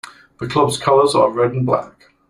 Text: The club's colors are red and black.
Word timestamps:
The 0.39 0.47
club's 0.47 0.79
colors 0.79 1.13
are 1.13 1.29
red 1.29 1.51
and 1.51 1.63
black. 1.63 2.09